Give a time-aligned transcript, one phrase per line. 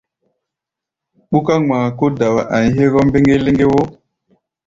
[1.29, 3.81] Ɓúká ŋmaa kó dawa a̧ʼi̧ hégɔ́ mbeŋge-leŋge wo!